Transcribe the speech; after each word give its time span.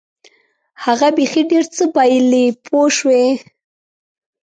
هغه 0.83 1.07
بیخي 1.17 1.41
ډېر 1.51 1.65
څه 1.75 1.83
بایلي 1.93 2.45
پوه 2.65 2.85
شوې!. 2.97 3.25